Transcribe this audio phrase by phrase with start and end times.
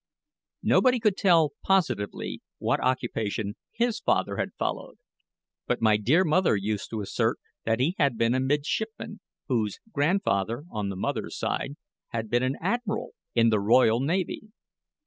[0.63, 4.97] Nobody could tell positively what occupation his father had followed;
[5.67, 10.63] but my dear mother used to assert that he had been a midshipman, whose grandfather,
[10.71, 11.75] on the mother's side,
[12.07, 14.49] had been an admiral in the Royal Navy.